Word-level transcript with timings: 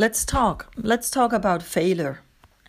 Let's 0.00 0.24
talk. 0.24 0.72
Let's 0.78 1.10
talk 1.10 1.30
about 1.34 1.62
failure 1.62 2.20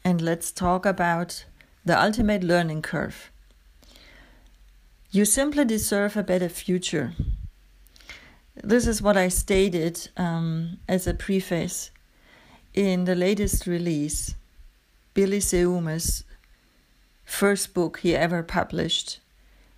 and 0.03 0.19
let's 0.19 0.51
talk 0.51 0.85
about 0.85 1.45
the 1.85 1.97
ultimate 1.97 2.43
learning 2.43 2.81
curve. 2.81 3.31
You 5.11 5.23
simply 5.23 5.63
deserve 5.63 6.17
a 6.17 6.23
better 6.23 6.49
future. 6.49 7.13
This 8.61 8.85
is 8.85 9.01
what 9.01 9.15
I 9.15 9.29
stated 9.29 10.09
um, 10.17 10.79
as 10.89 11.07
a 11.07 11.13
preface 11.13 11.91
in 12.73 13.05
the 13.05 13.15
latest 13.15 13.65
release, 13.65 14.35
Billy 15.13 15.39
Seuma's 15.39 16.25
first 17.23 17.73
book 17.73 17.99
he 17.99 18.13
ever 18.13 18.43
published 18.43 19.21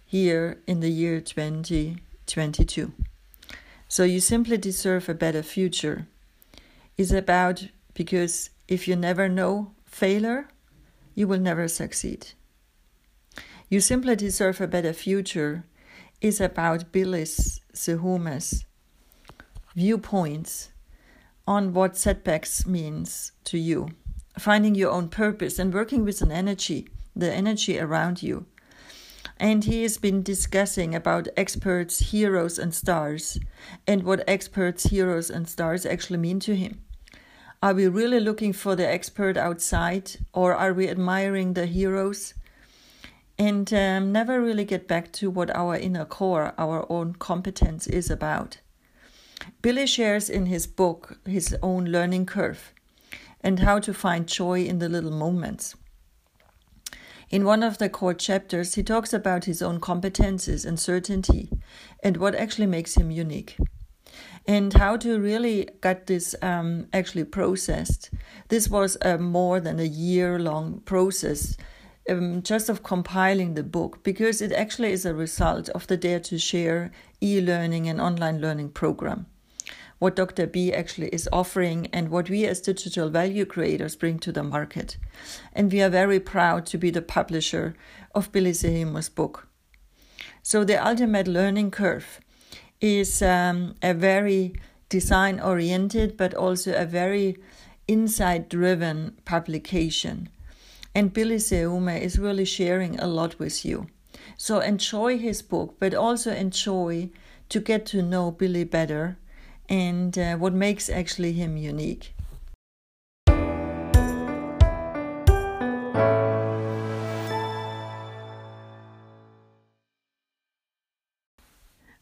here 0.07 0.57
in 0.65 0.79
the 0.79 0.89
year 0.89 1.21
2022. 1.21 2.93
So 3.87 4.03
you 4.03 4.19
simply 4.19 4.57
deserve 4.57 5.07
a 5.07 5.13
better 5.13 5.43
future. 5.43 6.07
Is 6.97 7.11
about 7.11 7.67
because 7.93 8.49
if 8.67 8.87
you 8.87 8.95
never 8.95 9.27
know 9.27 9.73
failure, 9.85 10.47
you 11.15 11.27
will 11.27 11.39
never 11.39 11.67
succeed. 11.67 12.27
You 13.69 13.79
simply 13.79 14.15
deserve 14.15 14.61
a 14.61 14.67
better 14.67 14.93
future 14.93 15.65
is 16.21 16.39
about 16.39 16.91
Billy's 16.91 17.59
Seuma's 17.73 18.65
viewpoints 19.75 20.71
on 21.47 21.73
what 21.73 21.97
setbacks 21.97 22.65
means 22.65 23.31
to 23.45 23.57
you, 23.57 23.89
finding 24.37 24.75
your 24.75 24.91
own 24.91 25.09
purpose 25.09 25.59
and 25.59 25.73
working 25.73 26.05
with 26.05 26.21
an 26.21 26.31
energy, 26.31 26.87
the 27.15 27.31
energy 27.33 27.79
around 27.79 28.23
you. 28.23 28.45
And 29.43 29.65
he 29.65 29.81
has 29.83 29.97
been 29.97 30.23
discussing 30.23 30.95
about 30.95 31.27
experts, 31.35 31.99
heroes, 31.99 32.57
and 32.57 32.73
stars, 32.73 33.37
and 33.85 34.03
what 34.03 34.23
experts, 34.25 34.85
heroes, 34.85 35.29
and 35.29 35.49
stars 35.49 35.85
actually 35.85 36.19
mean 36.19 36.39
to 36.39 36.55
him. 36.55 36.79
Are 37.61 37.73
we 37.73 37.89
really 37.89 38.21
looking 38.21 38.53
for 38.53 38.77
the 38.77 38.87
expert 38.87 39.35
outside, 39.35 40.11
or 40.31 40.55
are 40.55 40.71
we 40.71 40.87
admiring 40.87 41.55
the 41.55 41.65
heroes? 41.65 42.35
And 43.37 43.73
um, 43.73 44.13
never 44.13 44.39
really 44.39 44.63
get 44.63 44.87
back 44.87 45.11
to 45.13 45.29
what 45.29 45.53
our 45.53 45.75
inner 45.75 46.05
core, 46.05 46.53
our 46.57 46.89
own 46.89 47.15
competence 47.15 47.85
is 47.85 48.09
about. 48.09 48.59
Billy 49.61 49.87
shares 49.87 50.29
in 50.29 50.45
his 50.45 50.67
book 50.67 51.17
his 51.25 51.53
own 51.61 51.83
learning 51.83 52.27
curve 52.27 52.71
and 53.41 53.59
how 53.59 53.79
to 53.79 53.93
find 53.93 54.25
joy 54.25 54.63
in 54.63 54.79
the 54.79 54.87
little 54.87 55.11
moments. 55.11 55.75
In 57.33 57.45
one 57.45 57.63
of 57.63 57.79
the 57.79 57.89
core 57.89 58.13
chapters, 58.13 58.75
he 58.75 58.83
talks 58.83 59.11
about 59.11 59.45
his 59.45 59.63
own 59.63 59.79
competences 59.79 60.67
and 60.67 60.79
certainty 60.79 61.49
and 62.03 62.17
what 62.17 62.35
actually 62.35 62.67
makes 62.67 62.93
him 62.93 63.09
unique 63.09 63.57
and 64.45 64.71
how 64.71 64.97
to 64.97 65.19
really 65.19 65.67
get 65.81 66.05
this 66.05 66.35
um, 66.43 66.85
actually 66.93 67.23
processed. 67.23 68.11
This 68.49 68.69
was 68.69 68.99
a 69.01 69.17
more 69.17 69.59
than 69.59 69.79
a 69.79 69.83
year 69.83 70.37
long 70.37 70.81
process 70.81 71.57
um, 72.07 72.43
just 72.43 72.69
of 72.69 72.83
compiling 72.83 73.55
the 73.55 73.63
book 73.63 74.03
because 74.03 74.39
it 74.39 74.51
actually 74.51 74.91
is 74.91 75.03
a 75.03 75.15
result 75.15 75.69
of 75.69 75.87
the 75.87 75.97
Dare 75.97 76.19
to 76.19 76.37
Share 76.37 76.91
e 77.19 77.41
learning 77.41 77.89
and 77.89 77.99
online 77.99 78.41
learning 78.41 78.69
program. 78.69 79.25
What 80.03 80.17
Dr. 80.17 80.47
B 80.47 80.73
actually 80.73 81.07
is 81.13 81.29
offering 81.31 81.87
and 81.93 82.09
what 82.09 82.29
we 82.29 82.45
as 82.45 82.59
digital 82.59 83.09
value 83.09 83.45
creators 83.45 83.95
bring 83.95 84.19
to 84.19 84.33
the 84.33 84.43
market. 84.43 84.97
And 85.53 85.71
we 85.71 85.81
are 85.81 85.87
very 85.87 86.19
proud 86.19 86.65
to 86.65 86.77
be 86.77 86.89
the 86.91 87.01
publisher 87.01 87.73
of 88.13 88.29
Billy 88.33 88.51
Seuma's 88.51 89.07
book. 89.07 89.47
So, 90.41 90.65
the 90.65 90.75
ultimate 90.85 91.29
learning 91.29 91.71
curve 91.71 92.19
is 92.81 93.21
um, 93.21 93.75
a 93.81 93.93
very 93.93 94.55
design 94.89 95.39
oriented 95.39 96.17
but 96.17 96.33
also 96.33 96.73
a 96.73 96.85
very 96.85 97.37
insight 97.87 98.49
driven 98.49 99.15
publication 99.23 100.27
and 100.93 101.13
Billy 101.13 101.37
Seuma 101.37 101.97
is 101.97 102.19
really 102.19 102.43
sharing 102.43 102.99
a 102.99 103.07
lot 103.07 103.39
with 103.39 103.63
you. 103.63 103.87
So 104.35 104.59
enjoy 104.59 105.17
his 105.17 105.41
book, 105.41 105.77
but 105.79 105.93
also 105.93 106.33
enjoy 106.33 107.09
to 107.47 107.61
get 107.61 107.85
to 107.85 108.01
know 108.01 108.31
Billy 108.31 108.65
better 108.65 109.17
and 109.73 110.19
uh, 110.19 110.35
what 110.35 110.53
makes 110.53 110.87
actually 110.87 111.33
him 111.33 111.57
unique. 111.57 112.13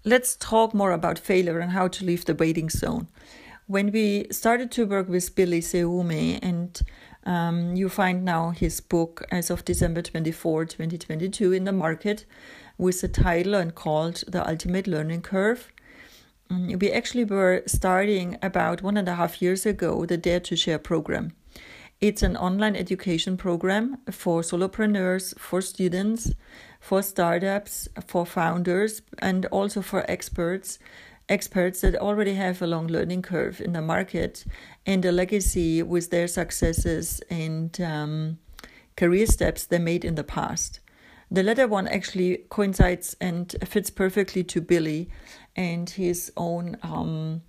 Let's 0.03 0.35
talk 0.35 0.73
more 0.73 0.91
about 0.91 1.17
failure 1.17 1.59
and 1.59 1.71
how 1.71 1.87
to 1.87 2.03
leave 2.03 2.25
the 2.25 2.35
waiting 2.35 2.69
zone. 2.69 3.07
When 3.67 3.91
we 3.93 4.27
started 4.31 4.69
to 4.71 4.85
work 4.85 5.07
with 5.07 5.33
Billy 5.33 5.61
Seume 5.61 6.39
and 6.41 6.81
um, 7.23 7.75
you 7.77 7.87
find 7.87 8.25
now 8.25 8.49
his 8.49 8.81
book 8.81 9.23
as 9.31 9.49
of 9.49 9.63
December 9.63 10.01
24, 10.01 10.65
2022 10.65 11.53
in 11.53 11.63
the 11.63 11.71
market 11.71 12.25
with 12.77 12.99
the 12.99 13.07
title 13.07 13.53
and 13.53 13.73
called 13.73 14.23
The 14.27 14.45
Ultimate 14.45 14.87
Learning 14.87 15.21
Curve. 15.21 15.71
Um, 16.51 16.67
we 16.79 16.91
actually 16.91 17.23
were 17.23 17.63
starting 17.65 18.37
about 18.41 18.81
one 18.81 18.97
and 18.97 19.07
a 19.07 19.15
half 19.15 19.41
years 19.41 19.65
ago 19.65 20.05
the 20.05 20.17
Dare 20.17 20.41
to 20.41 20.55
Share 20.57 20.79
program. 20.79 21.31
It's 22.01 22.23
an 22.23 22.35
online 22.35 22.75
education 22.75 23.37
program 23.37 23.99
for 24.09 24.41
solopreneurs, 24.41 25.37
for 25.39 25.61
students, 25.61 26.33
for 26.81 27.01
startups, 27.03 27.87
for 28.05 28.25
founders, 28.25 29.01
and 29.19 29.45
also 29.45 29.81
for 29.81 30.03
experts 30.11 30.77
experts 31.29 31.79
that 31.79 31.95
already 31.95 32.33
have 32.33 32.61
a 32.61 32.67
long 32.67 32.87
learning 32.87 33.21
curve 33.21 33.61
in 33.61 33.71
the 33.71 33.81
market 33.81 34.43
and 34.85 35.05
a 35.05 35.11
legacy 35.13 35.81
with 35.81 36.09
their 36.09 36.27
successes 36.27 37.21
and 37.29 37.79
um, 37.79 38.37
career 38.97 39.25
steps 39.25 39.65
they 39.67 39.79
made 39.79 40.03
in 40.03 40.15
the 40.15 40.25
past. 40.25 40.81
The 41.33 41.43
latter 41.43 41.65
one 41.65 41.87
actually 41.87 42.43
coincides 42.49 43.15
and 43.21 43.55
fits 43.63 43.89
perfectly 43.89 44.43
to 44.43 44.59
Billy 44.59 45.09
and 45.55 45.89
his 45.89 46.31
own 46.37 46.77
um, 46.83 47.41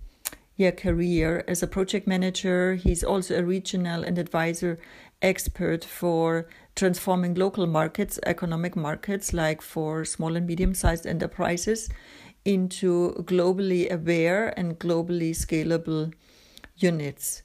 yeah, 0.57 0.71
career 0.71 1.45
as 1.49 1.63
a 1.63 1.67
project 1.67 2.07
manager. 2.07 2.75
He's 2.75 3.03
also 3.03 3.39
a 3.39 3.45
regional 3.45 4.05
and 4.05 4.19
advisor 4.19 4.79
expert 5.21 5.85
for 5.85 6.49
transforming 6.75 7.35
local 7.35 7.67
markets, 7.67 8.19
economic 8.27 8.77
markets, 8.77 9.33
like 9.33 9.63
for 9.63 10.05
small 10.05 10.37
and 10.37 10.47
medium 10.47 10.75
sized 10.75 11.07
enterprises 11.07 11.89
into 12.45 13.13
globally 13.25 13.91
aware 13.91 14.49
and 14.59 14.79
globally 14.79 15.31
scalable 15.31 16.13
units. 16.77 17.43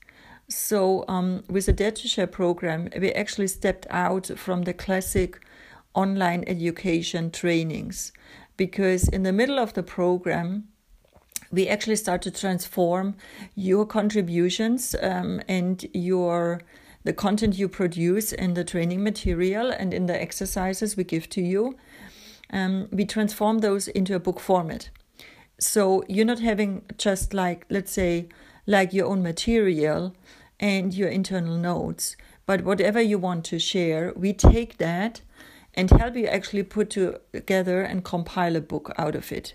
So, 0.50 1.04
um, 1.08 1.44
with 1.50 1.66
the 1.66 1.74
Dare 1.74 1.92
to 1.92 2.08
Share 2.08 2.28
program, 2.28 2.90
we 2.98 3.12
actually 3.12 3.48
stepped 3.48 3.86
out 3.90 4.28
from 4.38 4.64
the 4.64 4.74
classic 4.74 5.40
online 5.94 6.44
education 6.48 7.32
trainings 7.32 8.12
because 8.58 9.08
in 9.08 9.24
the 9.24 9.32
middle 9.32 9.60
of 9.60 9.74
the 9.74 9.84
program, 9.84 10.68
we 11.52 11.68
actually 11.68 11.96
start 11.96 12.22
to 12.24 12.32
transform 12.32 13.16
your 13.56 13.86
contributions 13.86 14.96
um, 15.02 15.42
and 15.48 15.86
your 15.94 16.62
the 17.04 17.14
content 17.14 17.58
you 17.58 17.70
produce 17.70 18.34
in 18.34 18.54
the 18.54 18.66
training 18.66 19.02
material 19.02 19.72
and 19.72 19.94
in 19.94 20.08
the 20.08 20.22
exercises 20.22 20.98
we 20.98 21.06
give 21.06 21.30
to 21.30 21.42
you 21.42 21.78
um, 22.52 22.88
we 22.92 23.06
transform 23.06 23.60
those 23.60 23.88
into 23.88 24.16
a 24.16 24.20
book 24.20 24.40
format. 24.40 24.90
So 25.60 26.04
you're 26.08 26.26
not 26.26 26.40
having 26.40 26.84
just 26.98 27.34
like, 27.34 27.66
let's 27.70 27.92
say, 27.92 28.30
like 28.66 28.94
your 28.94 29.08
own 29.08 29.24
material 29.24 30.16
and 30.60 30.94
your 30.94 31.10
internal 31.10 31.58
notes, 31.58 32.16
but 32.46 32.64
whatever 32.64 33.02
you 33.02 33.18
want 33.18 33.46
to 33.46 33.60
share, 33.60 34.14
we 34.16 34.34
take 34.34 34.78
that 34.78 35.22
and 35.78 35.92
help 35.92 36.16
you 36.16 36.26
actually 36.26 36.64
put 36.64 36.90
together 36.90 37.82
and 37.84 38.04
compile 38.04 38.56
a 38.56 38.62
book 38.62 38.92
out 38.98 39.16
of 39.16 39.32
it. 39.32 39.54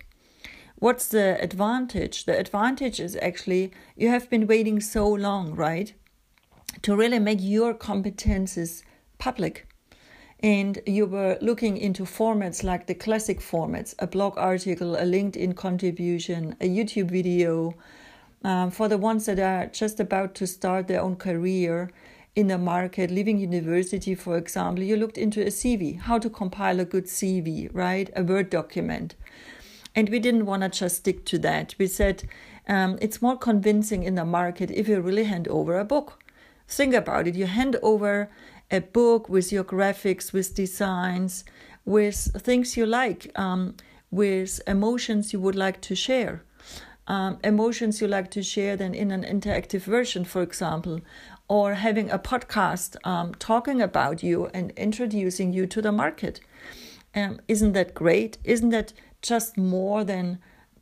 What's 0.79 1.09
the 1.09 1.37
advantage? 1.41 2.23
The 2.23 2.39
advantage 2.39 3.01
is 3.01 3.17
actually 3.21 3.71
you 3.97 4.07
have 4.07 4.29
been 4.29 4.47
waiting 4.47 4.79
so 4.79 5.07
long, 5.07 5.53
right? 5.53 5.93
To 6.81 6.95
really 6.95 7.19
make 7.19 7.39
your 7.41 7.73
competences 7.73 8.83
public 9.19 9.67
and 10.39 10.79
you 10.85 11.05
were 11.05 11.37
looking 11.41 11.77
into 11.77 12.03
formats 12.03 12.63
like 12.63 12.87
the 12.87 12.95
classic 12.95 13.39
formats 13.39 13.93
a 13.99 14.07
blog 14.07 14.37
article, 14.37 14.95
a 14.95 15.03
LinkedIn 15.03 15.55
contribution, 15.55 16.55
a 16.61 16.67
YouTube 16.67 17.11
video. 17.11 17.75
Um, 18.45 18.71
for 18.71 18.89
the 18.89 18.97
ones 18.97 19.25
that 19.27 19.39
are 19.39 19.67
just 19.67 20.01
about 20.01 20.35
to 20.35 20.47
start 20.47 20.87
their 20.89 21.01
own 21.01 21.15
career 21.15 21.89
in 22.35 22.47
the 22.47 22.57
market, 22.57 23.11
leaving 23.11 23.37
university, 23.37 24.15
for 24.15 24.37
example, 24.37 24.83
you 24.83 24.97
looked 24.97 25.17
into 25.17 25.41
a 25.41 25.47
CV, 25.47 25.99
how 25.99 26.17
to 26.17 26.29
compile 26.29 26.79
a 26.79 26.85
good 26.85 27.05
CV, 27.05 27.69
right? 27.73 28.09
A 28.15 28.23
Word 28.23 28.49
document. 28.49 29.15
And 29.95 30.09
we 30.09 30.19
didn't 30.19 30.47
want 30.47 30.63
to 30.63 30.69
just 30.69 30.97
stick 30.97 31.25
to 31.25 31.37
that. 31.39 31.75
We 31.77 31.85
said 31.85 32.23
um, 32.67 32.97
it's 33.01 33.21
more 33.21 33.37
convincing 33.37 34.03
in 34.03 34.15
the 34.15 34.25
market 34.25 34.71
if 34.71 34.87
you 34.87 34.99
really 34.99 35.25
hand 35.25 35.47
over 35.47 35.77
a 35.77 35.85
book. 35.85 36.23
Think 36.67 36.95
about 36.95 37.27
it. 37.27 37.35
You 37.35 37.45
hand 37.45 37.75
over 37.83 38.31
a 38.71 38.81
book 38.81 39.29
with 39.29 39.51
your 39.51 39.63
graphics, 39.63 40.33
with 40.33 40.55
designs, 40.55 41.43
with 41.85 42.15
things 42.41 42.75
you 42.75 42.87
like, 42.87 43.31
um, 43.37 43.75
with 44.09 44.59
emotions 44.65 45.33
you 45.33 45.39
would 45.39 45.55
like 45.55 45.81
to 45.81 45.95
share. 45.95 46.43
um, 47.07 47.37
emotions 47.43 47.99
you 47.99 48.07
like 48.07 48.31
to 48.31 48.41
share 48.41 48.77
then 48.77 48.93
in 48.93 49.11
an 49.11 49.23
interactive 49.23 49.81
version, 49.81 50.23
for 50.23 50.41
example, 50.41 51.01
or 51.47 51.75
having 51.75 52.09
a 52.09 52.19
podcast 52.19 52.95
um, 53.05 53.33
talking 53.35 53.81
about 53.81 54.23
you 54.23 54.49
and 54.53 54.71
introducing 54.71 55.53
you 55.53 55.65
to 55.67 55.81
the 55.81 55.91
market. 55.91 56.39
Um, 57.15 57.39
isn't 57.47 57.73
that 57.73 57.93
great? 57.93 58.37
Isn't 58.43 58.69
that 58.69 58.93
just 59.21 59.57
more 59.57 60.03
than 60.03 60.39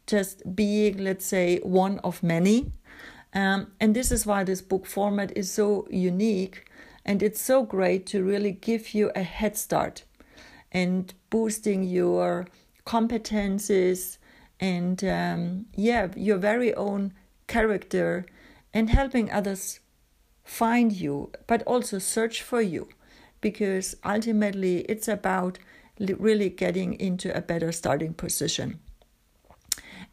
just 0.08 0.56
being, 0.56 0.98
let's 1.04 1.26
say, 1.26 1.60
one 1.60 2.00
of 2.00 2.24
many? 2.24 2.72
Um, 3.34 3.72
and 3.80 3.96
this 3.96 4.12
is 4.12 4.26
why 4.26 4.44
this 4.44 4.62
book 4.62 4.86
format 4.86 5.36
is 5.36 5.52
so 5.52 5.88
unique 5.90 6.66
and 7.06 7.24
it's 7.24 7.42
so 7.42 7.64
great 7.64 8.06
to 8.08 8.24
really 8.24 8.52
give 8.52 8.94
you 8.94 9.12
a 9.16 9.24
head 9.24 9.58
start 9.58 10.04
and 10.72 11.14
boosting 11.30 11.84
your 11.84 12.48
competences 12.86 14.18
and 14.60 15.04
um, 15.04 15.66
yeah 15.76 16.08
your 16.16 16.38
very 16.38 16.74
own 16.76 17.14
character 17.48 18.26
and 18.74 18.90
helping 18.90 19.32
others 19.32 19.80
find 20.44 20.92
you 20.92 21.32
but 21.48 21.64
also 21.64 22.00
search 22.00 22.42
for 22.42 22.62
you. 22.62 22.90
Because 23.40 23.96
ultimately 24.06 24.80
it's 24.82 25.08
about 25.08 25.58
really 26.00 26.50
getting 26.50 26.94
into 27.00 27.36
a 27.36 27.42
better 27.42 27.72
starting 27.72 28.14
position. 28.14 28.80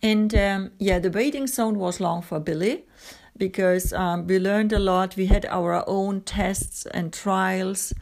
And 0.03 0.35
um, 0.35 0.71
yeah 0.79 0.99
the 0.99 1.11
waiting 1.11 1.47
zone 1.47 1.79
was 1.79 2.01
long 2.01 2.23
for 2.23 2.41
billy 2.41 2.85
because 3.37 3.93
um, 3.93 4.27
we 4.27 4.39
learned 4.39 4.73
a 4.73 4.79
lot. 4.79 5.17
We 5.17 5.27
had 5.27 5.47
our 5.47 5.85
own 5.89 6.23
tests 6.23 6.87
and 6.87 7.13
trials 7.13 7.93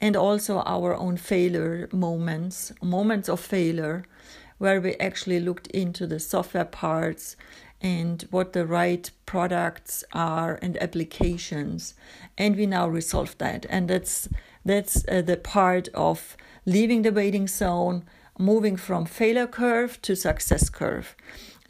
and 0.00 0.16
also 0.16 0.60
our 0.60 0.94
own 0.96 1.16
failure 1.16 1.88
moments 1.92 2.72
moments 2.82 3.28
of 3.28 3.40
failure 3.40 4.04
where 4.58 4.80
we 4.80 4.94
actually 4.96 5.40
looked 5.40 5.66
into 5.68 6.06
the 6.06 6.18
software 6.18 6.64
parts 6.64 7.36
and 7.80 8.26
what 8.30 8.52
the 8.52 8.66
right 8.66 9.10
products 9.26 10.04
are 10.12 10.58
and 10.62 10.76
applications. 10.82 11.94
And 12.36 12.56
we 12.56 12.66
now 12.66 12.88
resolve 12.88 13.36
that. 13.38 13.66
And 13.68 13.88
that's 13.88 14.28
that's 14.64 15.04
uh, 15.08 15.22
the 15.22 15.36
part 15.36 15.88
of 15.94 16.36
leaving 16.66 17.02
the 17.02 17.12
waiting 17.12 17.46
zone 17.46 18.04
moving 18.38 18.76
from 18.76 19.04
failure 19.04 19.46
curve 19.46 20.00
to 20.02 20.14
success 20.14 20.68
curve. 20.68 21.16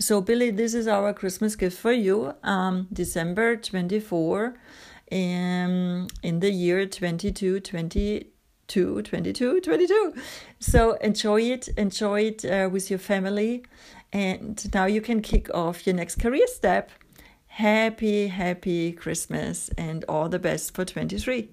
So 0.00 0.20
billy 0.20 0.50
this 0.50 0.74
is 0.74 0.86
our 0.86 1.12
christmas 1.12 1.56
gift 1.56 1.78
for 1.78 1.92
you. 1.92 2.34
Um, 2.42 2.88
december 2.92 3.56
24 3.56 4.54
um, 5.10 6.06
in 6.22 6.40
the 6.40 6.50
year 6.50 6.86
22 6.86 7.60
22 8.68 9.02
22 9.02 9.60
22 9.60 10.14
so 10.60 10.92
enjoy 10.94 11.40
it 11.40 11.68
enjoy 11.76 12.20
it 12.22 12.44
uh, 12.44 12.68
with 12.70 12.90
your 12.90 12.98
family. 12.98 13.64
And 14.12 14.72
now 14.72 14.86
you 14.86 15.00
can 15.00 15.20
kick 15.20 15.52
off 15.54 15.86
your 15.86 15.94
next 15.94 16.16
career 16.16 16.46
step. 16.46 16.90
Happy 17.46 18.28
happy 18.28 18.92
christmas 18.92 19.68
and 19.76 20.04
all 20.08 20.28
the 20.28 20.38
best 20.38 20.74
for 20.74 20.84
23 20.84 21.48